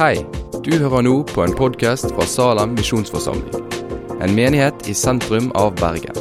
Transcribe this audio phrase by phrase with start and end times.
[0.00, 0.22] Hei,
[0.64, 3.66] du hører nå på en podkast fra Salem misjonsforsamling.
[4.24, 6.16] En menighet i sentrum av Bergen.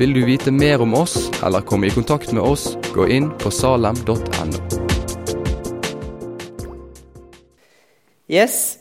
[0.00, 3.52] Vil du vite mer om oss eller komme i kontakt med oss, gå inn på
[3.52, 4.62] salem.no.
[8.32, 8.78] Yes,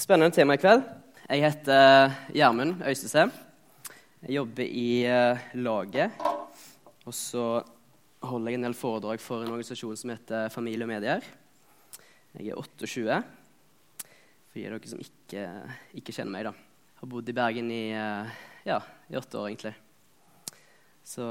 [0.00, 0.86] Spennende tema i kveld.
[1.28, 3.26] Jeg heter Gjermund Øystese.
[4.22, 6.24] Jeg jobber i eh, laget.
[7.04, 7.60] Og så
[8.24, 11.28] holder jeg en del foredrag for en organisasjon som heter Familie og medier.
[12.32, 13.20] Jeg er 28.
[14.58, 15.42] For dere som ikke,
[16.00, 16.50] ikke kjenner meg, da.
[16.98, 18.30] Har bodd i Bergen i, eh,
[18.66, 19.70] ja, i åtte år, egentlig.
[21.06, 21.22] Så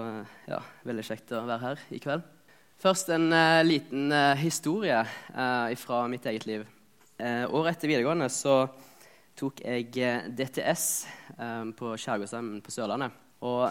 [0.48, 2.24] ja, veldig kjekt å være her i kveld.
[2.80, 6.64] Først en uh, liten uh, historie uh, fra mitt eget liv.
[7.20, 8.68] året etter videregående så
[9.36, 9.90] tok jeg
[10.38, 10.84] DTS
[11.78, 13.16] på Skjærgårdsheimen på Sørlandet.
[13.42, 13.66] Og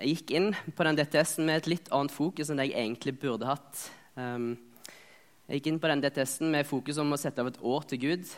[0.00, 3.18] jeg gikk inn på den DTS-en med et litt annet fokus enn det jeg egentlig
[3.20, 3.84] burde hatt.
[4.16, 4.54] Um,
[5.46, 8.00] jeg gikk inn på den DTS-en med fokus om å sette av et år til
[8.08, 8.32] Gud.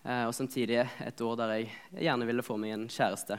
[0.00, 1.72] Og samtidig et år der jeg
[2.06, 3.36] gjerne ville få meg en kjæreste.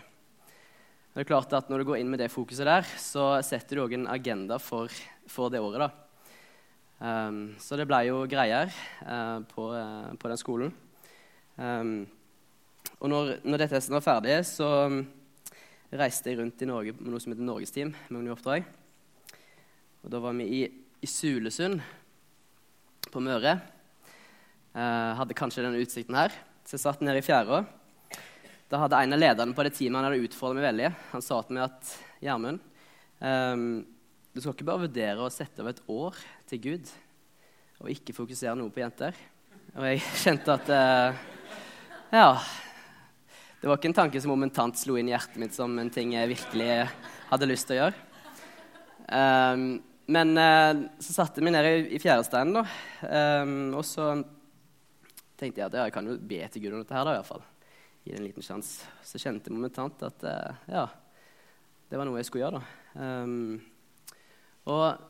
[1.12, 3.82] Det er klart at Når du går inn med det fokuset der, så setter du
[3.84, 4.88] òg en agenda for,
[5.28, 5.84] for, det året.
[5.84, 5.90] da.
[7.02, 8.72] Um, så det ble jo greier
[9.04, 10.72] uh, på, uh, på, den skolen.
[11.58, 12.06] Um,
[13.02, 15.02] og når, når dette var ferdig, så um,
[15.92, 17.92] reiste jeg rundt i Norge med noe som heter Norgesteam.
[18.08, 18.64] med noen oppdrag.
[20.06, 20.62] Og Da var vi i,
[21.02, 21.82] i Sulesund
[23.12, 23.58] på Møre.
[24.72, 26.32] Uh, hadde kanskje denne utsikten her.
[26.66, 27.64] Så jeg satt nede i fjæra
[28.72, 30.90] da hadde en av lederne på det teamet han hadde utfordret meg veldig.
[31.12, 31.90] Han sa til meg at
[32.24, 32.62] Gjermund,
[33.20, 33.66] um,
[34.32, 36.92] du skal ikke bare vurdere å sette av et år til Gud
[37.82, 39.18] og ikke fokusere noe på jenter.
[39.76, 41.28] Og jeg kjente at uh,
[42.14, 42.28] Ja.
[43.62, 46.32] Det var ikke en tanke som momentant slo inn hjertet mitt som en ting jeg
[46.32, 46.70] virkelig
[47.30, 48.08] hadde lyst til å gjøre.
[49.12, 49.66] Um,
[50.10, 52.64] men uh, så satte meg ned i, i fjæresteinen,
[53.04, 54.16] um, og så
[55.42, 57.22] tenkte jeg at ja, jeg kan jo be til Gud om dette her, da, i
[57.22, 57.46] hvert fall
[58.02, 58.90] gi det en liten sjanse.
[59.06, 60.88] Så kjente jeg momentant at uh, ja,
[61.90, 62.62] det var noe jeg skulle gjøre.
[62.62, 62.64] da.
[62.98, 63.62] Um,
[64.72, 65.08] og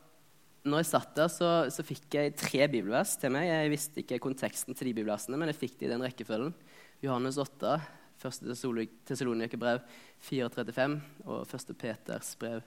[0.67, 3.47] når jeg satt der, så, så, fikk jeg tre bibelvers til meg.
[3.49, 6.53] Jeg visste ikke konteksten til de bibelversene, men jeg fikk det i den rekkefølgen.
[7.01, 7.79] Johannes 8,
[8.21, 8.91] 1.
[9.09, 9.81] Tessalonikerbrev
[10.27, 11.73] 4.35 og 1.
[11.81, 12.61] Peters brev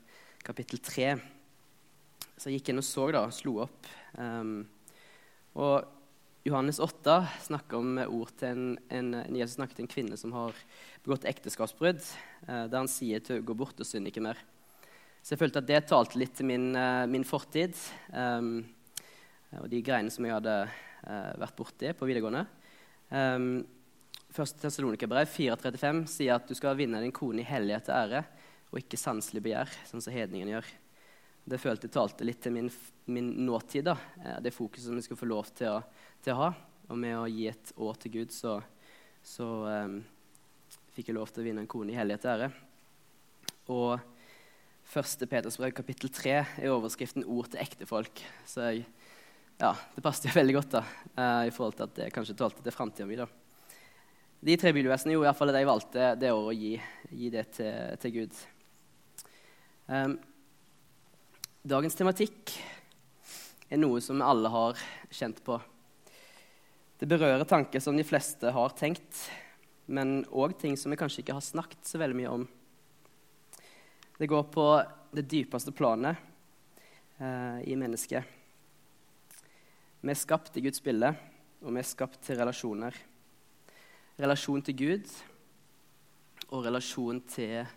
[0.44, 1.12] kapittel 3.
[2.34, 3.92] Så jeg gikk inn og så, da, slo opp.
[4.18, 4.64] Um,
[5.54, 5.93] og
[6.44, 10.58] Johannes 8 snakker om ord til en, en, Jesus snakker til en kvinne som har
[11.00, 12.02] begått ekteskapsbrudd,
[12.44, 14.36] eh, der han sier til å gå bort og synde ikke mer.
[15.24, 17.72] Så jeg følte at det talte litt til min, eh, min fortid
[18.12, 18.60] um,
[19.56, 22.44] og de greiene som jeg hadde uh, vært borti på videregående.
[23.08, 23.50] Um,
[24.34, 28.24] Første Tessalonikerbrev 4.35 sier at du skal vinne din kone i hellighet og ære
[28.68, 30.72] og ikke sanselig begjær, sånn som hedningen gjør.
[31.54, 32.68] Det følte jeg talte litt til min,
[33.06, 34.40] min nåtid, da.
[34.42, 35.84] det fokuset som vi skal få lov til å
[36.24, 36.50] til å ha.
[36.90, 38.58] Og med å gi et år til Gud så,
[39.24, 39.46] så
[39.84, 40.00] um,
[40.96, 42.50] fikk jeg lov til å vinne en kone i hellighet og ære.
[43.74, 44.10] Og
[44.92, 45.24] 1.
[45.30, 48.20] Peters brev kapittel 3 er overskriften 'Ord til ektefolk'.
[48.46, 48.84] Så jeg,
[49.60, 50.84] ja, det passet jo veldig godt da,
[51.16, 53.18] uh, i forhold til at det kanskje talte til framtida mi.
[54.44, 56.74] De tre bibelversene gjorde i hvert fall at jeg valgte det året å gi,
[57.16, 58.40] gi det til, til Gud.
[59.88, 60.18] Um,
[61.64, 62.52] dagens tematikk
[63.72, 65.56] er noe som alle har kjent på.
[67.04, 69.18] Det berører tanker som de fleste har tenkt,
[69.92, 72.44] men òg ting som vi kanskje ikke har snakket så veldig mye om.
[74.16, 74.64] Det går på
[75.12, 76.16] det dypeste planet
[77.20, 78.24] eh, i mennesket.
[80.00, 81.10] Vi er skapt i Guds bilde,
[81.60, 82.96] og vi er skapt til relasjoner.
[84.24, 85.12] Relasjon til Gud
[86.54, 87.68] og relasjon til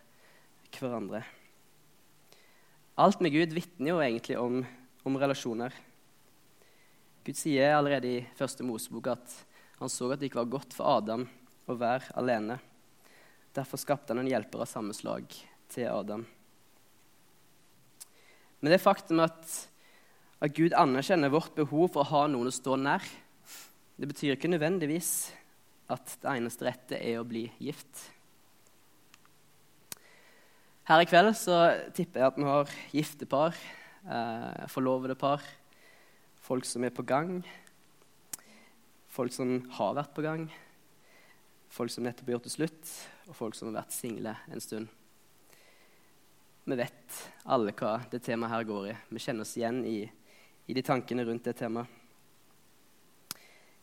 [0.78, 1.26] hverandre.
[2.96, 4.64] Alt med Gud vitner jo egentlig om,
[5.04, 5.76] om relasjoner.
[7.28, 9.34] Gud sier allerede i første Mosebok at
[9.82, 11.26] han så at det ikke var godt for Adam
[11.68, 12.56] å være alene.
[13.52, 15.36] Derfor skapte han en hjelper av samme slag
[15.68, 16.24] til Adam.
[18.62, 19.44] Men det faktum at,
[20.40, 23.04] at Gud anerkjenner vårt behov for å ha noen å stå nær,
[24.00, 25.12] det betyr ikke nødvendigvis
[25.92, 28.08] at det eneste rette er å bli gift.
[30.88, 31.60] Her i kveld så
[31.92, 33.64] tipper jeg at vi har gifte par,
[34.08, 35.44] eh, forlovede par,
[36.48, 37.42] folk som er på gang,
[39.12, 40.46] folk som har vært på gang,
[41.68, 42.94] folk som nettopp har gjort det slutt,
[43.28, 44.88] og folk som har vært single en stund.
[46.68, 47.20] Vi vet
[47.52, 48.96] alle hva det temaet her går i.
[49.12, 50.00] Vi kjenner oss igjen i,
[50.68, 51.92] i de tankene rundt det temaet.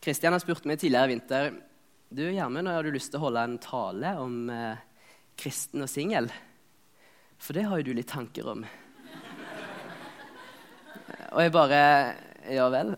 [0.01, 1.53] Kristian har spurt meg tidligere i vinter
[2.13, 4.83] du, Gjermund, har du lyst til å holde en tale om eh,
[5.37, 6.29] kristen og singel.
[7.41, 8.61] For det har jo du litt tanker om.
[11.33, 11.81] Og jeg bare
[12.51, 12.95] ja vel.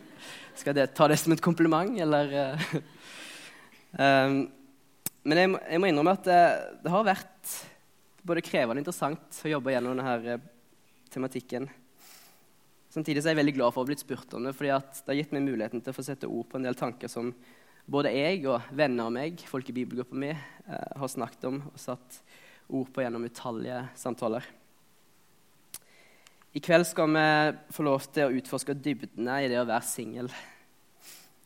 [0.60, 2.56] Skal jeg ta det som et kompliment, eller
[3.98, 4.44] um,
[5.26, 5.50] Men jeg
[5.82, 6.42] må, innrømme at det,
[6.84, 7.54] det, har vært
[8.26, 10.36] både krevende og interessant å jobbe gjennom denne
[11.10, 11.66] tematikken.
[12.94, 15.18] Samtidig er jeg veldig glad for å ha blitt spurt om det, fordi det har
[15.18, 17.32] gitt meg muligheten til å få sette ord på en del tanker som
[17.90, 21.82] både jeg og venner av meg, folk i bibelgruppa mi, eh, har snakket om og
[21.82, 22.20] satt
[22.70, 24.46] ord på gjennom utallige samtaler.
[26.56, 27.22] I kveld skal vi
[27.76, 30.30] få lov til å utforske dybdene i det å være singel.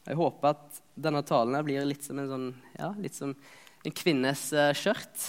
[0.07, 2.45] Jeg håper at denne talen blir litt som en, sånn,
[2.77, 5.25] ja, litt som en kvinnes uh, skjørt.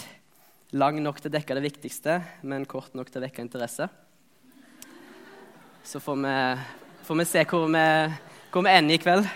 [0.78, 3.90] Lang nok til å dekke det viktigste, men kort nok til å vekke interesse.
[5.82, 6.38] Så får vi,
[7.10, 7.86] får vi se hvor vi,
[8.54, 9.34] hvor vi, ender i kveld.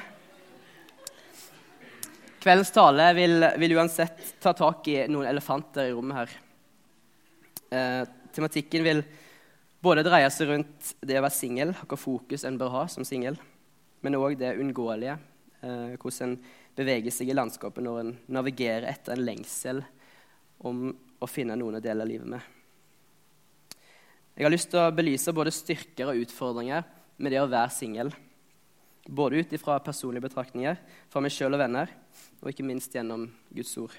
[2.46, 6.40] Kveldens tale vil, vil, uansett ta tak i noen elefanter i rommet her.
[7.74, 8.02] Eh,
[8.38, 9.08] tematikken vil
[9.86, 13.38] både dreier seg rundt det å være singel, hvilket fokus en bør ha som singel,
[14.02, 15.18] men òg det uunngåelige,
[15.62, 16.38] eh, hvordan en
[16.76, 19.84] beveger seg i landskapet når en navigerer etter en lengsel
[20.66, 20.90] om
[21.22, 22.52] å finne noen å dele livet med.
[24.36, 26.84] Jeg har lyst til å belyse både styrker og utfordringer
[27.24, 28.10] med det å være singel.
[29.08, 31.92] Både ut ifra personlige betraktninger fra meg sjøl og venner,
[32.42, 33.94] og ikke minst gjennom Guds ord.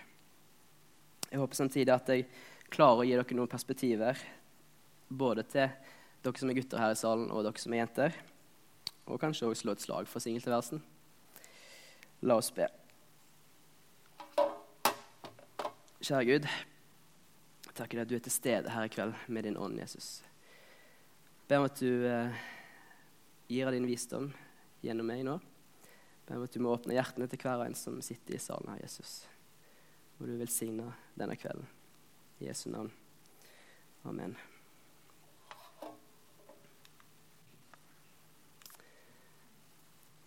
[1.30, 2.26] Jeg håper samtidig at jeg
[2.68, 4.20] klarer å gi dere noen perspektiver,
[5.08, 5.68] både til
[6.24, 8.16] dere som er gutter her i salen, og dere som er jenter,
[9.06, 10.82] og kanskje også slå et slag for singeltilværelsen.
[12.26, 12.66] La oss be.
[16.00, 16.48] Kjære Gud.
[17.76, 20.22] Takker deg at du er til stede her i kveld med din ånd, Jesus.
[21.46, 22.40] Ber om at du eh,
[23.52, 24.30] gir av din visdom
[24.82, 25.36] gjennom meg nå.
[26.26, 28.72] Ber om at du må åpne hjertene til hver og en som sitter i salen
[28.72, 29.20] her, Jesus.
[30.18, 31.68] Og du velsigne denne kvelden.
[32.40, 32.92] I Jesu navn.
[34.04, 34.36] Amen.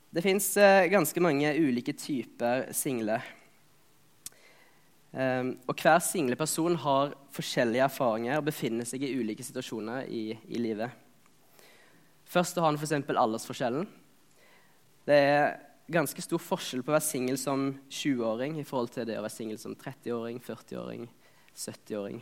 [0.10, 3.20] Det fins eh, ganske mange ulike typer single.
[5.10, 10.24] Um, og hver single person har forskjellige erfaringer og befinner seg i ulike situasjoner i,
[10.34, 10.90] i livet.
[12.30, 12.94] Først har han f.eks.
[13.10, 13.88] aldersforskjellen.
[15.06, 15.56] Det er
[15.90, 19.34] ganske stor forskjell på å være singel som 20-åring i forhold til det å være
[19.34, 21.08] singel som 30-åring, 40-åring,
[21.58, 22.20] 70-åring.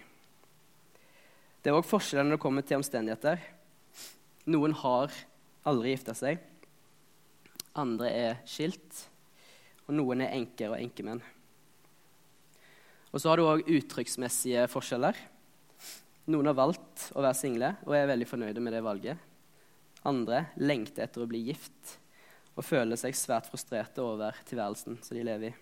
[1.63, 3.41] Det er òg forskjeller når det kommer til omstendigheter.
[4.47, 5.11] Noen har
[5.67, 6.39] aldri gifta seg.
[7.77, 9.06] Andre er skilt.
[9.88, 11.21] Og noen er enker og enkemenn.
[13.13, 15.15] Og så har du òg uttrykksmessige forskjeller.
[16.27, 19.21] Noen har valgt å være single og er veldig fornøyde med det valget.
[20.07, 21.95] Andre lengter etter å bli gift
[22.57, 25.56] og føler seg svært frustrerte over tilværelsen som de lever i.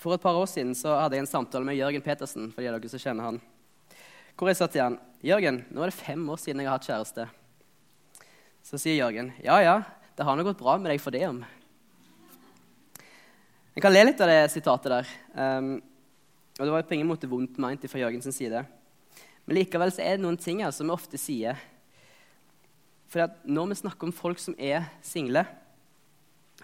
[0.00, 2.52] For et par år siden hadde jeg en samtale med Jørgen Petersen.
[2.52, 3.40] for de av dere som kjenner han.
[4.40, 6.86] Hvor jeg sa til han, 'Jørgen, nå er det fem år siden jeg har hatt
[6.88, 7.28] kjæreste.'
[8.64, 9.82] Så sier Jørgen, 'Ja, ja,
[10.16, 11.44] det har nå gått bra med deg for det om.'
[13.76, 15.06] Jeg kan le litt av det sitatet der.
[15.36, 15.82] Um,
[16.58, 18.64] og det var på ingen måte vondt meint fra Jørgens side.
[19.44, 21.60] Men likevel så er det noen ting her som vi ofte sier.
[23.12, 25.44] For når vi snakker om folk som er single,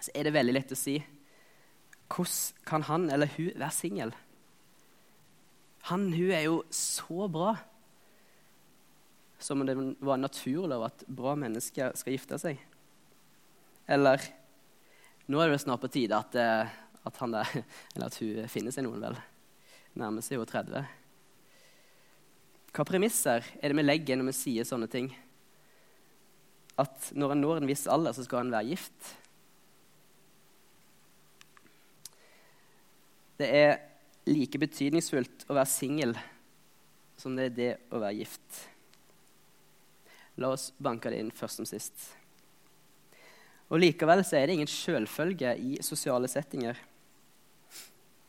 [0.01, 0.97] så er det veldig lett å si
[2.09, 4.13] Hvordan kan han eller hun være singel?
[5.87, 7.53] Han, hun er jo så bra.
[9.39, 12.59] Som om det var naturlig at bra mennesker skal gifte seg.
[13.87, 14.23] Eller
[15.31, 16.73] nå er det snart på tide at, eh,
[17.07, 17.53] at, der,
[18.09, 19.19] at hun finner seg noen, vel.
[19.97, 20.83] Nærmer seg jo 30.
[22.75, 25.09] Hva premisser er det vi legger når vi sier sånne ting?
[26.77, 29.13] At når en når en viss alder, så skal en være gift?
[33.37, 33.79] Det er
[34.27, 36.17] like betydningsfullt å være singel
[37.17, 38.61] som det er det å være gift.
[40.37, 41.95] La oss banke det inn først som sist.
[43.67, 46.77] Og Likevel så er det ingen selvfølge i sosiale settinger.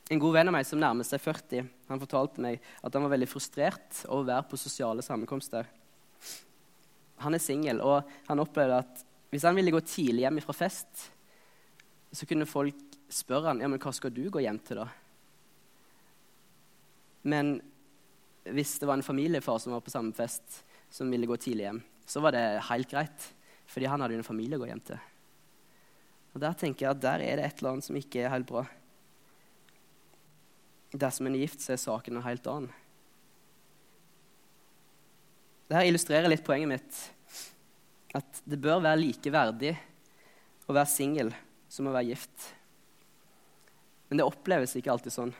[0.09, 3.13] En god venn av meg som nærmer seg 40, han fortalte meg at han var
[3.13, 5.69] veldig frustrert over å være på sosiale sammenkomster.
[7.21, 11.11] Han er singel, og han opplevde at hvis han ville gå tidlig hjem fra fest,
[12.09, 14.81] så kunne folk spørre han, ja, men hva skal du gå hjem til.
[14.81, 14.89] da?
[17.29, 17.59] Men
[18.49, 21.83] hvis det var en familiefar som var på samme fest, som ville gå tidlig hjem,
[22.09, 23.29] så var det helt greit,
[23.69, 25.01] fordi han hadde jo en familie å gå hjem til.
[26.33, 28.49] Og Der tenker jeg at der er det et eller annet som ikke er helt
[28.49, 28.65] bra.
[30.95, 32.73] Dersom en er gift, så er saken en helt annen.
[35.69, 37.01] Dette illustrerer litt poenget mitt.
[38.17, 39.75] At det bør være like verdig
[40.65, 41.35] å være singel
[41.69, 42.47] som å være gift.
[44.09, 45.35] Men det oppleves ikke alltid sånn.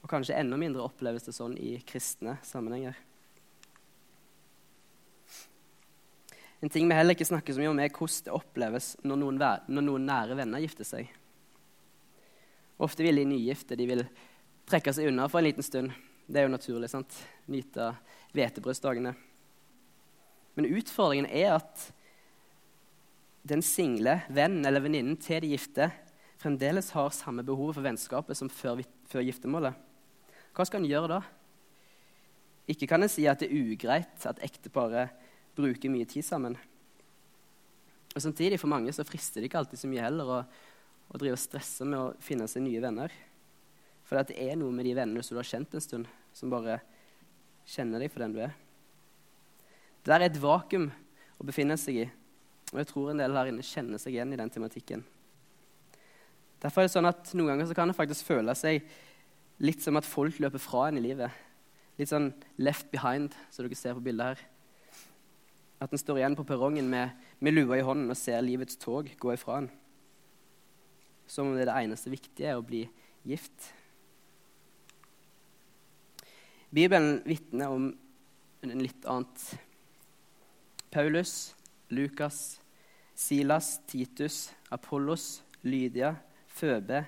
[0.00, 2.96] Og kanskje enda mindre oppleves det sånn i kristne sammenhenger.
[6.60, 9.38] En ting vi heller ikke snakker så mye om, er hvordan det oppleves når noen,
[9.72, 11.08] når noen nære venner gifter seg.
[12.80, 14.04] Ofte vil de nygifte de vil
[14.68, 15.92] trekke seg unna for en liten stund.
[16.28, 16.90] Det er jo naturlig.
[16.92, 17.16] sant?
[17.50, 17.94] Nyte
[18.36, 19.14] hvetebrødsdagene.
[20.54, 21.88] Men utfordringen er at
[23.42, 25.88] den single vennen eller venninnen til de gifte
[26.40, 29.76] fremdeles har samme behov for vennskapet som før, før giftermålet.
[30.56, 31.20] Hva skal en gjøre da?
[32.70, 35.14] Ikke kan en si at det er ugreit at ekteparet
[35.56, 36.56] bruker mye tid sammen.
[38.14, 40.38] Og Samtidig, for mange så frister det ikke alltid så mye heller å,
[41.10, 43.12] å drive og stresse med å finne seg nye venner.
[44.06, 46.80] For det er noe med de vennene som du har kjent en stund, som bare
[47.70, 48.56] kjenner deg for den du er.
[50.02, 50.88] Det der er et vakuum
[51.38, 52.08] å befinne seg i,
[52.72, 55.04] og jeg tror en del her inne kjenner seg igjen i den tematikken.
[56.60, 58.82] Derfor er det sånn at Noen ganger så kan det faktisk føle seg
[59.60, 61.32] litt som at folk løper fra en i livet.
[62.00, 64.46] Litt sånn left behind, som dere ser på bildet her.
[65.84, 69.08] At en står igjen på perrongen med, med lua i hånden og ser livets tog
[69.20, 69.70] gå ifra en.
[71.30, 72.82] Som om det er det eneste viktige er å bli
[73.28, 73.70] gift.
[76.70, 77.90] Bibelen vitner om
[78.62, 79.44] en litt annet.
[80.90, 81.54] Paulus,
[81.90, 82.60] Lukas,
[83.14, 86.14] Silas, Titus, Apollos, Lydia,
[86.50, 87.04] Føbe,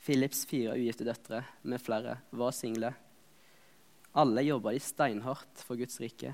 [0.00, 2.94] Philips fire ugifte døtre med flere var single.
[4.16, 6.32] Alle jobba de steinhardt for Guds rike.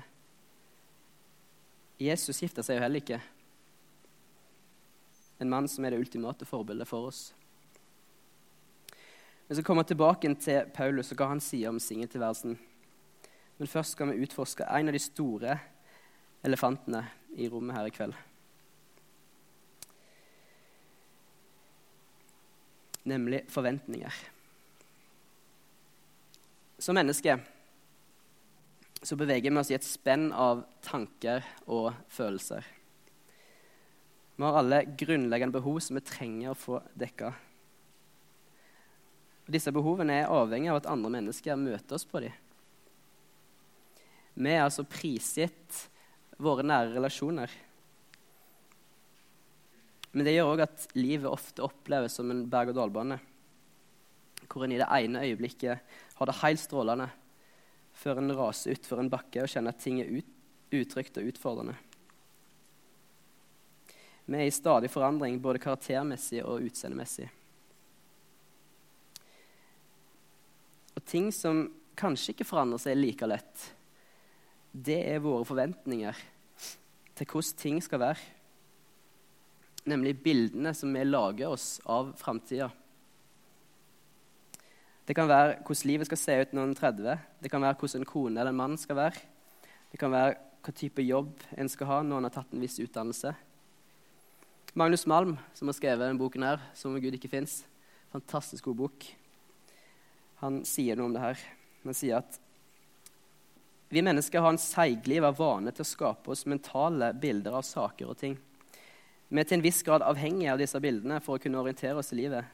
[1.99, 3.19] Jesus gifta seg jo heller ikke.
[5.41, 7.21] En mann som er det ultimate forbildet for oss.
[9.47, 12.57] Vi skal komme tilbake til Paulus og hva han sier om singeltilværelsen.
[13.57, 15.59] Men først skal vi utforske en av de store
[16.45, 17.03] elefantene
[17.37, 18.17] i rommet her i kveld.
[23.07, 24.13] Nemlig forventninger.
[26.77, 27.37] Som menneske
[29.01, 32.65] så beveger vi oss i et spenn av tanker og følelser.
[34.37, 37.31] Vi har alle grunnleggende behov som vi trenger å få dekka.
[39.47, 42.35] Disse behovene er avhengig av at andre mennesker møter oss på dem.
[44.37, 45.87] Vi er altså prisgitt
[46.37, 47.49] våre nære relasjoner.
[50.17, 53.19] Men det gjør òg at livet ofte oppleves som en berg-og-dal-bane,
[54.49, 57.05] hvor en i det ene øyeblikket har det helt strålende,
[57.93, 60.31] før en raser utfor en bakke og kjenner at ting er ut,
[60.73, 61.75] utrygt og utfordrende.
[64.25, 67.27] Vi er i stadig forandring, både karaktermessig og utseendemessig.
[70.97, 71.61] Og ting som
[71.97, 73.67] kanskje ikke forandrer seg like lett,
[74.73, 76.25] det er våre forventninger
[77.13, 78.33] til hvordan ting skal være.
[79.87, 82.69] Nemlig bildene som vi lager oss av framtida.
[85.07, 87.19] Det kan være hvordan livet skal se ut når en er 30.
[87.43, 89.21] Det kan være hvordan en kone eller en mann skal være.
[89.91, 92.75] Det kan være hva type jobb en skal ha når en har tatt en viss
[92.83, 93.31] utdannelse.
[94.77, 97.63] Magnus Malm, som har skrevet denne boken, her, 'Som om Gud ikke fins',
[98.11, 99.05] fantastisk god bok,
[100.35, 101.37] han sier noe om det her.
[101.83, 102.39] Han sier at
[103.89, 108.09] vi mennesker har en seigliv av vane til å skape oss mentale bilder av saker
[108.11, 108.37] og ting.
[109.27, 112.13] Vi er til en viss grad avhengige av disse bildene for å kunne orientere oss
[112.15, 112.45] i livet.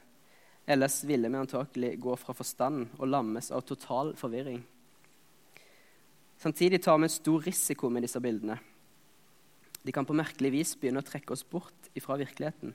[0.66, 4.62] Ellers ville vi antakelig gå fra forstand og lammes av total forvirring.
[6.40, 8.58] Samtidig tar vi en stor risiko med disse bildene.
[9.84, 12.72] De kan på merkelig vis begynne å trekke oss bort fra virkeligheten,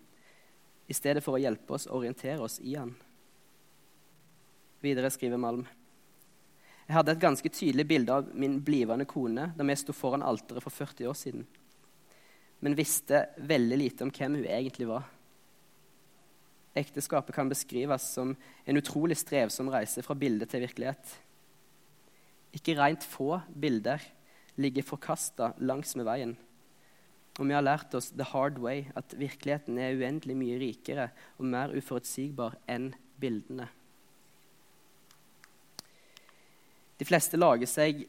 [0.90, 2.94] i stedet for å hjelpe oss å orientere oss i den.
[4.80, 5.66] Videre skriver Malm.
[6.88, 10.64] Jeg hadde et ganske tydelig bilde av min blivende kone da vi sto foran alteret
[10.64, 11.44] for 40 år siden,
[12.60, 15.08] men visste veldig lite om hvem hun egentlig var.
[16.80, 18.36] Ekteskapet kan beskrives som
[18.66, 21.16] en utrolig strevsom reise fra bilde til virkelighet.
[22.56, 24.04] Ikke rent få bilder
[24.60, 26.36] ligger forkasta langsmed veien.
[27.40, 31.48] Og vi har lært oss the hard way at virkeligheten er uendelig mye rikere og
[31.48, 33.70] mer uforutsigbar enn bildene.
[37.00, 38.04] De fleste lager seg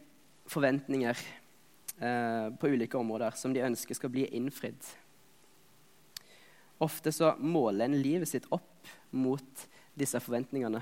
[0.50, 1.18] forventninger
[2.00, 4.80] eh, på ulike områder som de ønsker skal bli innfridd.
[6.80, 9.66] Ofte så måler en livet sitt opp mot
[10.00, 10.80] disse forventningene.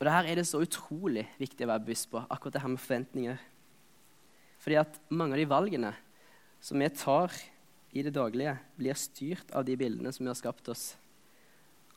[0.00, 2.72] Og det her er det så utrolig viktig å være bevisst på, akkurat det her
[2.72, 3.42] med forventninger.
[4.62, 5.92] Fordi at mange av de valgene
[6.62, 7.34] som vi tar
[7.92, 10.94] i det daglige, blir styrt av de bildene som vi har skapt oss.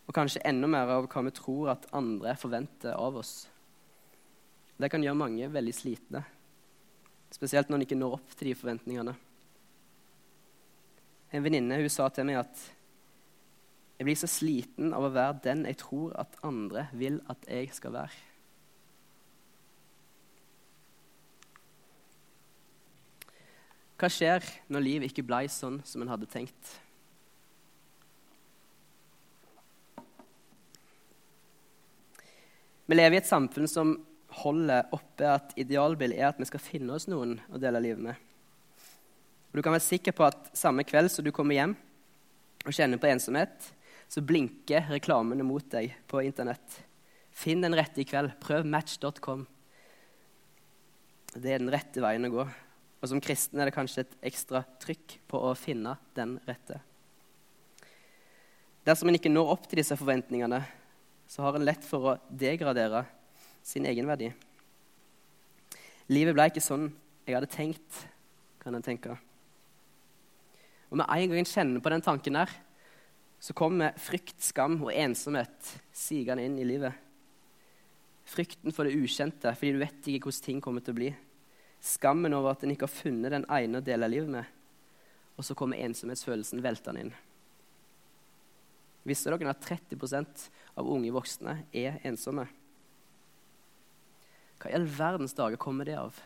[0.05, 3.45] Og kanskje enda mer av hva vi tror at andre forventer av oss.
[4.75, 6.25] Det kan gjøre mange veldig slitne,
[7.33, 9.15] spesielt når en ikke når opp til de forventningene.
[11.33, 12.69] En venninne sa til meg at
[13.95, 17.71] jeg blir så sliten av å være den jeg tror at andre vil at jeg
[17.75, 18.23] skal være.
[23.95, 26.73] hva skjer når livet ikke ble sånn som en hadde tenkt?
[32.85, 33.95] Vi lever i et samfunn som
[34.41, 38.15] holder oppe at idealbildet er at vi skal finne oss noen å dele livet med.
[39.51, 41.75] Og Du kan være sikker på at samme kveld som du kommer hjem
[42.65, 43.71] og kjenner på ensomhet,
[44.11, 46.81] så blinker reklamene mot deg på Internett.
[47.35, 48.33] Finn den rette i kveld.
[48.43, 49.45] Prøv match.com.
[51.35, 52.45] Det er den rette veien å gå.
[53.01, 56.79] Og som kristen er det kanskje et ekstra trykk på å finne den rette.
[58.85, 60.61] Dersom en ikke når opp til disse forventningene,
[61.27, 63.03] så har en lett for å degradere
[63.65, 64.29] sin egenverdi.
[66.13, 66.91] Livet ble ikke sånn
[67.25, 68.03] jeg hadde tenkt,
[68.61, 69.15] kan en tenke.
[70.91, 72.51] Og med en gang en kjenner på den tanken der,
[73.41, 76.93] så kommer frykt, skam og ensomhet sigende inn i livet.
[78.25, 81.11] Frykten for det ukjente fordi du vet ikke hvordan ting kommer til å bli.
[81.85, 84.53] Skammen over at en ikke har funnet den ene å dele livet med.
[85.35, 87.15] Og så kommer ensomhetsfølelsen veltende inn.
[89.05, 90.47] Visste dere at 30%
[90.79, 92.47] av unge voksne er ensomme?
[94.59, 96.17] Hva i all verdens dager kommer det av?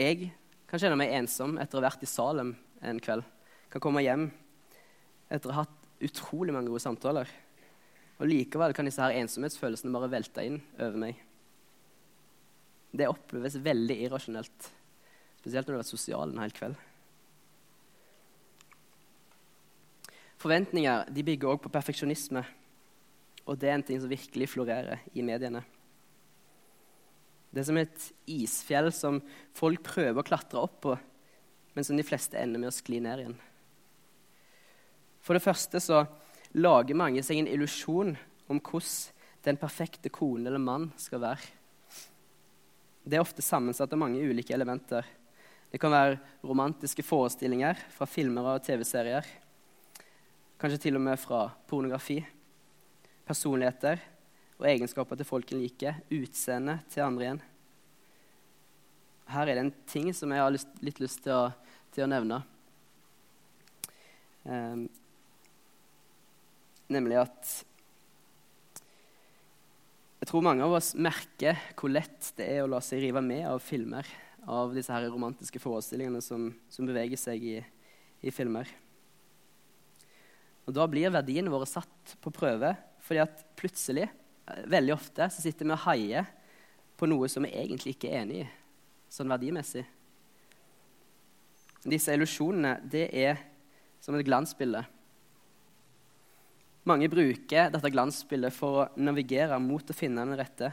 [0.00, 0.30] Jeg
[0.70, 2.54] kan kjenne meg ensom etter å ha vært i Salem
[2.86, 3.24] en kveld.
[3.72, 4.28] Kan komme hjem
[5.30, 7.28] etter å ha hatt utrolig mange gode samtaler.
[8.20, 11.18] Og likevel kan disse her ensomhetsfølelsene bare velte inn over meg.
[12.90, 14.70] Det oppleves veldig irrasjonelt,
[15.40, 16.78] spesielt når du har vært sosial en hel kveld.
[20.40, 22.42] Forventninger de bygger også på perfeksjonisme,
[23.50, 25.64] og det er en ting som virkelig florerer i mediene.
[27.50, 29.18] Det er som et isfjell som
[29.58, 30.94] folk prøver å klatre opp på,
[31.74, 33.38] men som de fleste ender med å skli ned igjen.
[35.20, 36.04] For det første så
[36.54, 38.14] lager mange seg en illusjon
[38.50, 41.42] om hvordan den perfekte kone eller mann skal være.
[43.02, 45.06] Det er ofte sammensatt av mange ulike elementer.
[45.70, 49.26] Det kan være romantiske forestillinger fra filmer og TV-serier.
[50.60, 52.20] Kanskje til og med fra pornografi.
[53.28, 54.00] Personligheter
[54.60, 56.00] og egenskaper til folk en liker.
[56.12, 57.42] Utseende til andre igjen.
[59.30, 61.42] Her er det en ting som jeg har lyst, litt lyst til å,
[61.94, 62.40] til å nevne.
[64.44, 64.86] Um,
[66.90, 67.50] nemlig at
[70.20, 73.46] jeg tror mange av oss merker hvor lett det er å la seg rive med
[73.48, 74.04] av filmer.
[74.44, 77.56] Av disse her romantiske forestillingene som, som beveger seg i,
[78.20, 78.68] i, filmer.
[80.66, 84.08] Og Da blir verdiene våre satt på prøve, fordi at plutselig,
[84.46, 86.28] eh, veldig ofte, så sitter vi og heier
[86.96, 88.48] på noe som vi egentlig ikke er enig i,
[89.08, 89.86] sånn verdimessig.
[91.80, 93.40] Disse illusjonene, det er
[94.00, 94.82] som et glansbilde.
[96.88, 100.72] Mange bruker dette glansbildet for å navigere mot å finne den rette.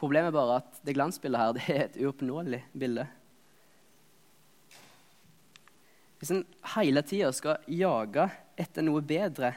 [0.00, 3.06] Problemet er bare at det glansbildet her det er et uoppnåelig bilde.
[6.20, 8.26] Hvis en hele tida skal jage
[8.60, 9.54] etter noe bedre,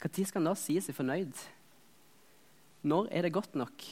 [0.00, 1.34] når skal en da si seg fornøyd?
[2.88, 3.84] Når er det godt nok?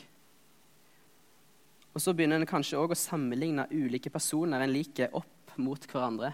[1.93, 6.31] Og Så begynner en kanskje også å sammenligne ulike personer en liker, opp mot hverandre.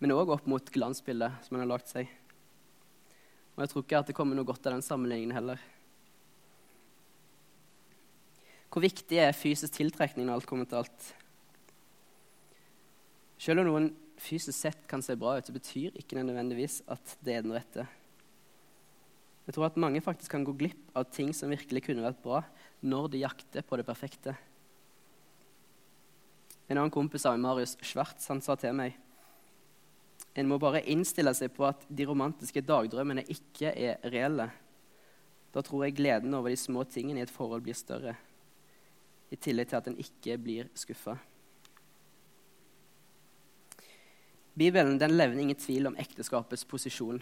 [0.00, 2.08] Men òg opp mot glansbildet som en har lagd seg.
[3.54, 5.62] Og jeg tror ikke at det kommer noe godt av den sammenligningen heller.
[8.70, 11.08] Hvor viktig er fysisk tiltrekning når alt kommer til alt?
[13.40, 13.88] Selv om noen
[14.20, 17.86] fysisk sett kan se bra ut, så betyr ikke nødvendigvis at det er den rette.
[19.50, 22.44] Jeg tror at mange faktisk kan gå glipp av ting som virkelig kunne vært bra,
[22.86, 24.36] når de jakter på det perfekte.
[26.70, 28.94] En annen kompis av meg, Marius Schwartz, han sa til meg
[30.38, 34.46] en må bare innstille seg på at de romantiske dagdrømmene ikke er reelle.
[35.50, 38.14] Da tror jeg gleden over de små tingene i et forhold blir større,
[39.34, 41.16] i tillegg til at en ikke blir skuffa.
[44.54, 47.18] Bibelen den levner ingen tvil om ekteskapets posisjon.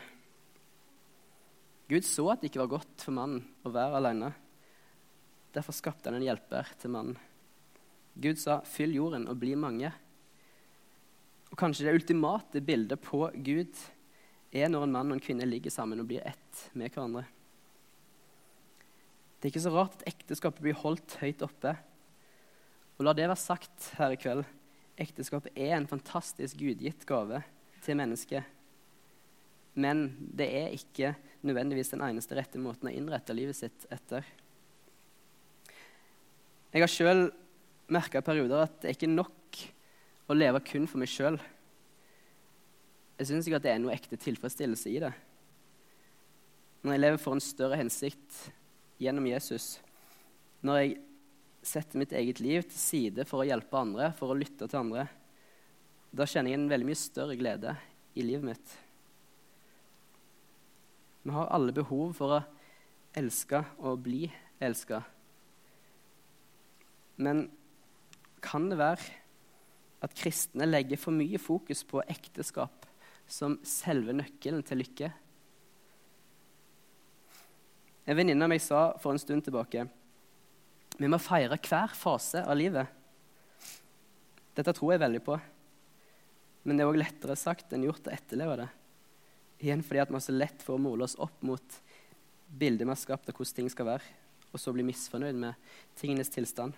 [1.88, 4.32] Gud så at det ikke var godt for mannen å være alene.
[5.54, 7.16] Derfor skapte han en hjelper til mannen.
[8.18, 9.92] Gud sa, 'Fyll jorden og bli mange'.
[11.50, 13.72] Og kanskje det ultimate bildet på Gud
[14.52, 17.24] er når en mann og en kvinne ligger sammen og blir ett med hverandre.
[19.38, 21.76] Det er ikke så rart at ekteskapet blir holdt høyt oppe.
[22.98, 24.44] Og la det være sagt her i kveld
[24.98, 27.40] ekteskapet er en fantastisk gudgitt gave
[27.84, 28.42] til mennesket.
[29.78, 31.14] Men det er ikke
[31.46, 34.26] nødvendigvis den eneste rette måten å innrette livet sitt etter.
[36.72, 37.22] Jeg har sjøl
[37.88, 39.62] merka i perioder at det er ikke nok
[40.28, 41.38] å leve kun for meg sjøl.
[43.18, 45.12] Jeg syns ikke at det er noe ekte tilfredsstillelse i det.
[46.84, 48.42] Når jeg lever for en større hensikt
[49.02, 49.78] gjennom Jesus,
[50.62, 50.98] når jeg
[51.66, 55.08] setter mitt eget liv til side for å hjelpe andre, for å lytte til andre,
[56.14, 57.74] da kjenner jeg en veldig mye større glede
[58.18, 58.76] i livet mitt.
[61.22, 62.40] Vi har alle behov for å
[63.18, 64.26] elske og bli
[64.62, 65.02] elska.
[67.18, 67.46] Men
[68.44, 69.16] kan det være
[70.06, 72.86] at kristne legger for mye fokus på ekteskap
[73.28, 75.10] som selve nøkkelen til lykke?
[78.08, 79.88] En venninne av meg sa for en stund tilbake
[80.98, 82.88] vi må feire hver fase av livet.
[84.58, 85.36] Dette tror jeg veldig på.
[86.66, 88.66] Men det er òg lettere sagt enn gjort å etterleve det.
[89.58, 91.78] Igjen fordi at vi har så lett for å måle oss opp mot
[92.48, 94.12] bildet vi har skapt av hvordan ting skal være,
[94.52, 96.76] og så bli misfornøyd med tingenes tilstand.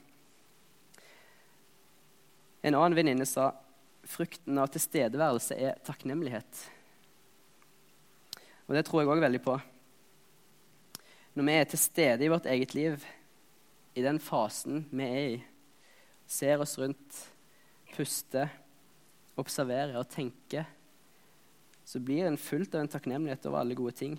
[2.60, 3.50] En annen venninne sa
[4.04, 6.64] frukten av tilstedeværelse er takknemlighet.
[8.68, 9.56] Og det tror jeg òg veldig på.
[11.36, 13.04] Når vi er til stede i vårt eget liv,
[13.94, 15.38] i den fasen vi er i,
[16.30, 17.16] ser oss rundt,
[17.94, 18.50] puster,
[19.40, 20.68] observerer og tenker,
[21.90, 24.12] så blir en fullt av en takknemlighet over alle gode ting.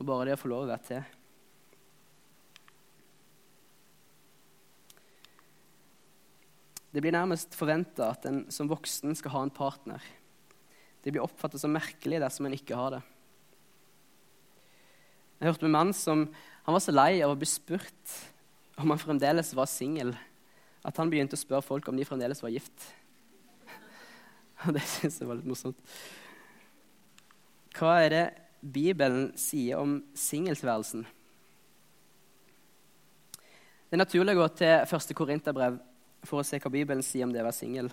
[0.00, 1.04] Og bare det å få lov å være til.
[6.90, 10.02] Det blir nærmest forventa at en som voksen skal ha en partner.
[11.04, 13.02] Det blir oppfattet som merkelig dersom en ikke har det.
[15.38, 16.26] Jeg hørte om en mann som
[16.66, 18.18] han var så lei av å bli spurt
[18.80, 20.16] om han fremdeles var singel,
[20.82, 22.90] at han begynte å spørre folk om de fremdeles var gift.
[24.76, 25.78] Det syns jeg var litt morsomt.
[27.76, 28.24] Hva er det
[28.60, 31.04] Bibelen sier om singeltilværelsen?
[33.86, 35.76] Det er naturlig å gå til første Korinterbrev
[36.26, 37.90] for å se hva Bibelen sier om det å være singel.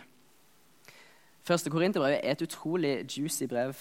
[1.45, 3.75] Første Korinterbrev er et utrolig juicy brev.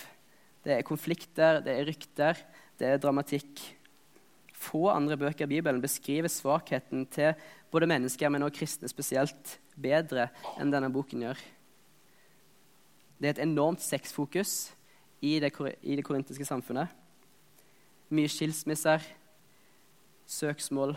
[0.63, 2.43] Det er konflikter, det er rykter,
[2.79, 3.63] det er dramatikk.
[4.63, 7.33] Få andre bøker i Bibelen beskriver svakheten til
[7.73, 10.29] både mennesker, men også kristne spesielt, bedre
[10.61, 11.41] enn denne boken gjør.
[13.23, 14.73] Det er et enormt sexfokus
[15.23, 15.53] i det,
[15.87, 16.91] i det korintiske samfunnet.
[18.11, 19.05] Mye skilsmisser,
[20.27, 20.97] søksmål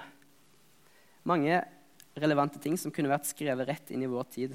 [1.26, 1.58] Mange
[2.18, 4.52] relevante ting som kunne vært skrevet rett inn i vår tid.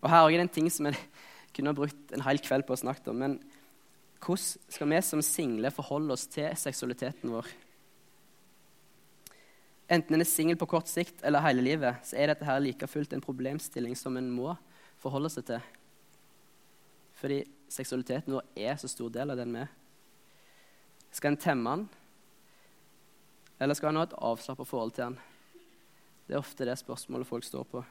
[0.00, 0.96] Og Her er det en ting som jeg
[1.56, 3.20] kunne ha brukt en hel kveld på å snakke om.
[3.20, 3.38] Men
[4.20, 7.48] hvordan skal vi som single forholde oss til seksualiteten vår?
[9.90, 12.88] Enten en er singel på kort sikt eller hele livet, så er dette her like
[12.88, 14.52] fullt en problemstilling som en må
[15.00, 15.70] forholde seg til.
[17.20, 19.72] Fordi seksualiteten vår er så stor del av den vi er.
[21.12, 21.88] Skal en temme den,
[23.60, 25.18] eller skal en ha et avslappa forhold til den?
[26.26, 27.82] Det er ofte det spørsmålet folk står på.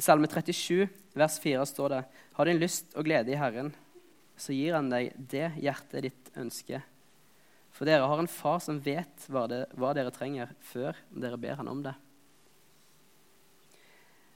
[0.00, 0.86] I Salme 37,
[1.18, 2.04] vers 4 står det.:
[2.38, 3.74] Har din lyst og glede i Herren,
[4.36, 6.86] så gir Han deg det hjertet ditt ønsker.
[7.70, 11.60] For dere har en far som vet hva, det, hva dere trenger, før dere ber
[11.60, 11.92] Han om det.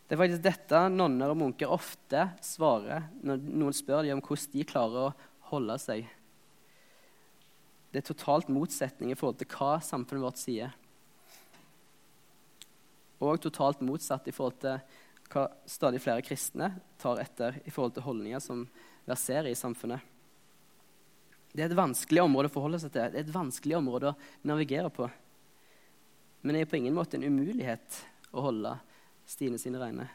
[0.05, 4.53] Det er faktisk dette nonner og munker ofte svarer når noen spør dem om hvordan
[4.53, 5.15] de klarer å
[5.49, 6.05] holde seg.
[7.95, 10.75] Det er totalt motsetning i forhold til hva samfunnet vårt sier.
[13.25, 14.81] Og totalt motsatt i forhold til
[15.33, 18.67] hva stadig flere kristne tar etter i forhold til holdninger som
[19.09, 20.03] verserer i samfunnet.
[21.55, 24.49] Det er et vanskelig område å forholde seg til, det er et vanskelig område å
[24.51, 25.07] navigere på.
[26.43, 28.03] Men det er på ingen måte en umulighet
[28.35, 28.75] å holde
[29.27, 30.11] Stine sine regner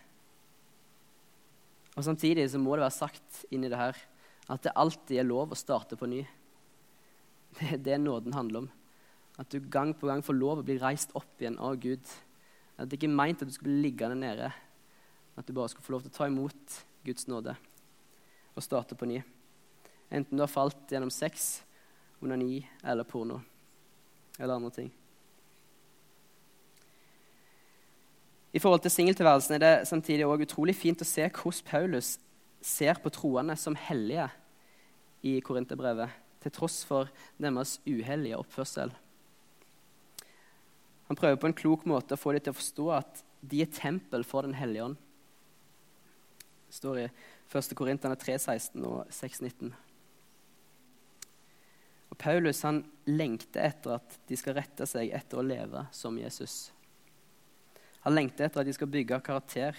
[1.97, 3.97] Og Samtidig så må det være sagt inni det her
[4.49, 6.23] at det alltid er lov å starte på ny.
[7.59, 8.69] Det er det nåden handler om.
[9.37, 12.01] At du gang på gang får lov å bli reist opp igjen av Gud.
[12.77, 14.49] At det ikke er meint at du skulle ligge liggende nede.
[15.37, 17.55] At du bare skulle få lov til å ta imot Guds nåde
[18.55, 19.21] og starte på ny.
[20.09, 21.61] Enten du har falt gjennom sex,
[22.19, 23.37] onani eller porno
[24.39, 24.89] eller andre ting.
[28.53, 32.15] I forhold til singeltilværelsen er det samtidig også utrolig fint å se hvordan Paulus
[32.61, 34.25] ser på troende som hellige
[35.21, 36.09] i Korinterbrevet,
[36.41, 38.91] til tross for deres uhellige oppførsel.
[41.09, 43.71] Han prøver på en klok måte å få dem til å forstå at de er
[43.73, 44.97] tempel for Den hellige ånd.
[46.69, 47.05] Det står i
[47.49, 47.75] 1.
[47.77, 49.71] Korinterne 3,16 og 6,19.
[52.09, 56.69] Og Paulus han lengter etter at de skal rette seg etter å leve som Jesus.
[58.05, 59.75] Han lengter etter at de skal bygge karakter.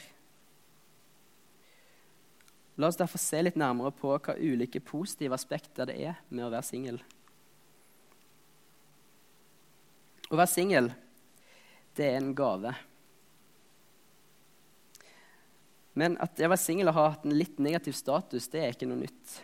[2.81, 6.53] La oss derfor se litt nærmere på hva ulike positive aspekter det er med å
[6.53, 7.01] være singel.
[10.31, 10.93] Å være singel,
[11.99, 12.73] det er en gave.
[15.99, 18.77] Men at det å være singel og ha hatt en litt negativ status, det er
[18.77, 19.41] ikke noe nytt.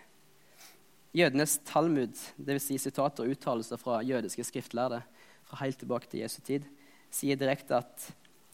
[1.16, 2.68] Jødenes Talmud, dvs.
[2.68, 5.00] Si sitater og uttalelser fra jødiske skriftlærde,
[5.48, 6.64] fra helt tilbake til Jesu tid,
[7.12, 8.06] sier direkte at